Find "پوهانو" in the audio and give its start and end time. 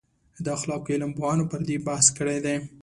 1.17-1.49